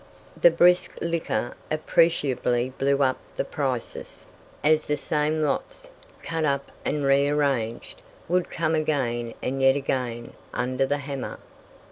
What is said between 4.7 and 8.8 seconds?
the same lots, cut up and rearranged, would come